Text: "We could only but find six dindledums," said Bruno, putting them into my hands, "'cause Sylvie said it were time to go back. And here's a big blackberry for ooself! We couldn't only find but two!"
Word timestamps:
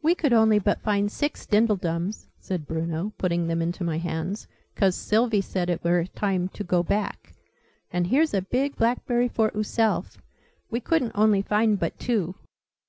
"We 0.00 0.14
could 0.14 0.32
only 0.32 0.60
but 0.60 0.80
find 0.82 1.10
six 1.10 1.44
dindledums," 1.44 2.28
said 2.38 2.68
Bruno, 2.68 3.12
putting 3.18 3.48
them 3.48 3.60
into 3.60 3.82
my 3.82 3.98
hands, 3.98 4.46
"'cause 4.76 4.94
Sylvie 4.94 5.40
said 5.40 5.68
it 5.68 5.82
were 5.82 6.04
time 6.04 6.46
to 6.50 6.62
go 6.62 6.84
back. 6.84 7.32
And 7.92 8.06
here's 8.06 8.32
a 8.32 8.42
big 8.42 8.76
blackberry 8.76 9.26
for 9.26 9.50
ooself! 9.56 10.18
We 10.70 10.78
couldn't 10.78 11.16
only 11.16 11.42
find 11.42 11.80
but 11.80 11.98
two!" 11.98 12.36